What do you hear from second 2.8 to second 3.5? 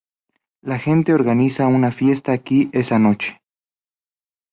noche.